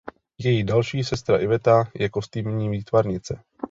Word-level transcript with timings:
Její 0.37 0.63
další 0.63 1.03
sestra 1.03 1.37
Iveta 1.37 1.83
je 1.95 2.09
kostýmní 2.09 2.69
výtvarnice. 2.69 3.43